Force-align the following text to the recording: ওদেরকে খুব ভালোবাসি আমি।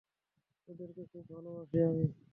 ওদেরকে 0.67 1.03
খুব 1.11 1.23
ভালোবাসি 1.31 1.77
আমি। 1.85 2.05